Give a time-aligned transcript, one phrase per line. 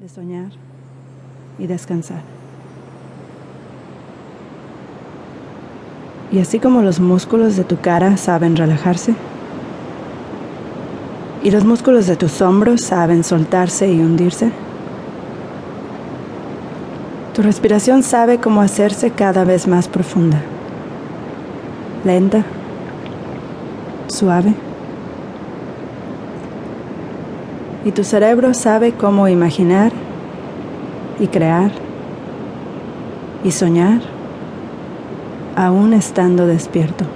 [0.00, 0.52] de soñar
[1.58, 2.22] y descansar.
[6.30, 9.16] Y así como los músculos de tu cara saben relajarse,
[11.42, 14.52] y los músculos de tus hombros saben soltarse y hundirse,
[17.34, 20.40] tu respiración sabe cómo hacerse cada vez más profunda,
[22.04, 22.44] lenta,
[24.06, 24.67] suave.
[27.88, 29.92] Y tu cerebro sabe cómo imaginar
[31.18, 31.70] y crear
[33.42, 34.02] y soñar
[35.56, 37.06] aún estando despierto.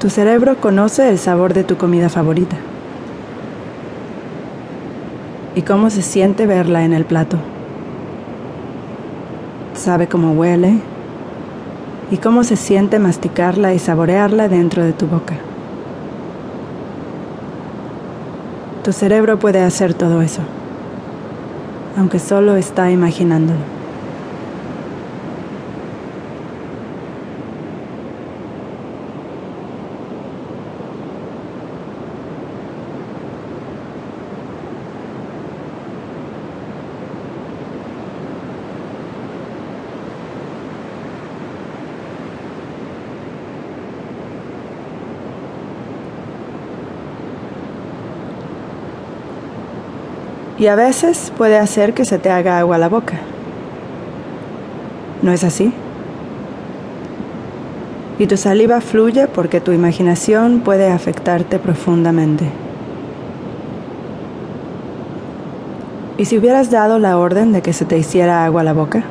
[0.00, 2.56] Tu cerebro conoce el sabor de tu comida favorita
[5.54, 7.36] y cómo se siente verla en el plato.
[9.74, 10.93] Sabe cómo huele
[12.10, 15.34] y cómo se siente masticarla y saborearla dentro de tu boca.
[18.82, 20.42] Tu cerebro puede hacer todo eso,
[21.96, 23.73] aunque solo está imaginándolo.
[50.58, 53.14] Y a veces puede hacer que se te haga agua a la boca.
[55.22, 55.72] ¿No es así?
[58.18, 62.44] Y tu saliva fluye porque tu imaginación puede afectarte profundamente.
[66.16, 69.02] ¿Y si hubieras dado la orden de que se te hiciera agua a la boca?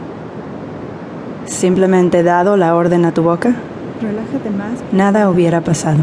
[1.45, 3.53] Simplemente dado la orden a tu boca,
[4.01, 4.79] Relájate más.
[4.93, 5.99] nada hubiera pasado.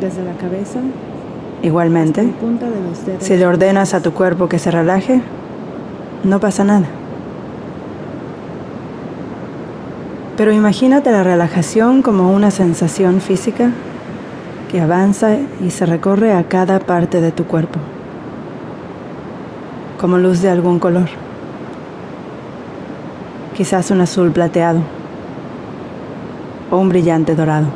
[0.00, 0.80] Desde la cabeza,
[1.62, 2.32] Igualmente.
[3.18, 5.20] Si le ordenas a tu cuerpo que se relaje,
[6.24, 6.86] no pasa nada.
[10.36, 13.72] Pero imagínate la relajación como una sensación física
[14.70, 17.80] que avanza y se recorre a cada parte de tu cuerpo,
[20.00, 21.08] como luz de algún color,
[23.56, 24.80] quizás un azul plateado
[26.70, 27.66] o un brillante dorado.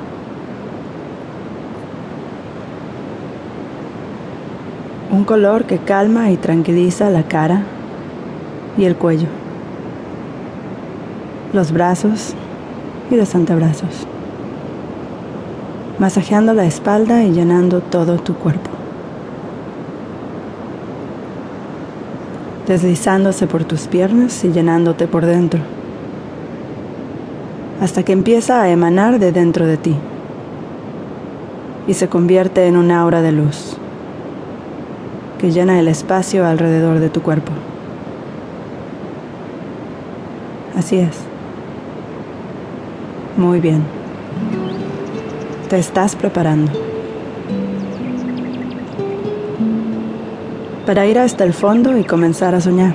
[5.12, 7.65] Un color que calma y tranquiliza la cara
[8.78, 9.28] y el cuello,
[11.53, 12.33] los brazos
[13.11, 14.06] y los antebrazos,
[15.99, 18.71] masajeando la espalda y llenando todo tu cuerpo,
[22.67, 25.61] deslizándose por tus piernas y llenándote por dentro,
[27.83, 29.95] hasta que empieza a emanar de dentro de ti
[31.87, 33.77] y se convierte en un aura de luz
[35.42, 37.50] que llena el espacio alrededor de tu cuerpo.
[40.76, 41.19] Así es.
[43.36, 43.82] Muy bien.
[45.69, 46.70] Te estás preparando.
[50.86, 52.94] Para ir hasta el fondo y comenzar a soñar.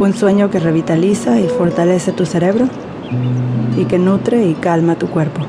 [0.00, 2.68] Un sueño que revitaliza y fortalece tu cerebro
[3.76, 5.42] y que nutre y calma tu cuerpo.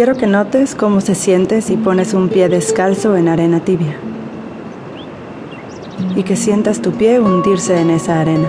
[0.00, 3.98] Quiero que notes cómo se siente si pones un pie descalzo en arena tibia
[6.16, 8.48] y que sientas tu pie hundirse en esa arena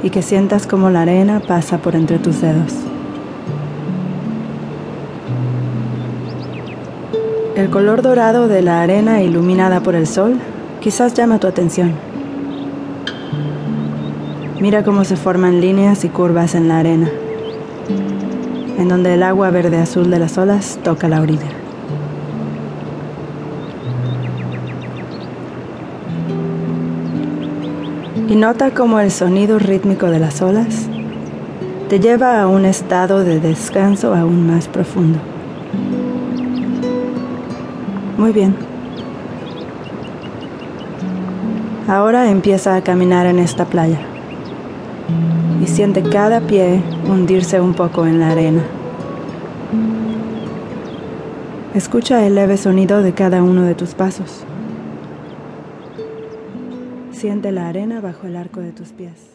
[0.00, 2.72] y que sientas cómo la arena pasa por entre tus dedos.
[7.56, 10.36] El color dorado de la arena iluminada por el sol
[10.80, 11.94] quizás llama tu atención.
[14.60, 17.10] Mira cómo se forman líneas y curvas en la arena
[18.78, 21.48] en donde el agua verde azul de las olas toca la orilla.
[28.28, 30.88] Y nota cómo el sonido rítmico de las olas
[31.88, 35.18] te lleva a un estado de descanso aún más profundo.
[38.16, 38.56] Muy bien.
[41.86, 44.13] Ahora empieza a caminar en esta playa
[45.62, 48.62] y siente cada pie hundirse un poco en la arena.
[51.74, 54.44] Escucha el leve sonido de cada uno de tus pasos.
[57.12, 59.34] Siente la arena bajo el arco de tus pies.